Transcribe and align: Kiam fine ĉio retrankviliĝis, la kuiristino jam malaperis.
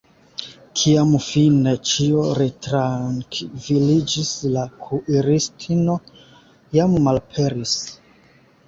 Kiam 0.79 1.11
fine 1.25 1.73
ĉio 1.89 2.23
retrankviliĝis, 2.39 4.33
la 4.57 4.67
kuiristino 4.87 6.01
jam 6.81 6.99
malaperis. 7.09 7.79